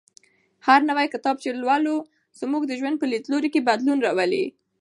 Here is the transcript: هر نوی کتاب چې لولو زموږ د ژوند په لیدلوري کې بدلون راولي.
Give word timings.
هر 0.67 0.79
نوی 0.89 1.07
کتاب 1.13 1.35
چې 1.43 1.49
لولو 1.61 1.95
زموږ 2.41 2.63
د 2.67 2.71
ژوند 2.79 2.95
په 2.99 3.05
لیدلوري 3.11 3.49
کې 3.53 3.65
بدلون 3.69 3.97
راولي. 4.05 4.45